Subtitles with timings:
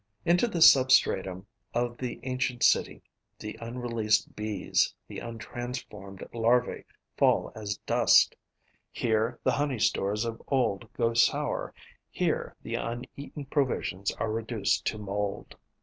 [0.25, 1.45] Into this sub stratum
[1.75, 3.03] of the ancient city
[3.37, 6.85] the unreleased Bees, the untransformed larvae
[7.17, 8.35] fall as dust;
[8.91, 11.71] here the honey stores of old go sour,
[12.09, 15.55] here the uneaten provisions are reduced to mould.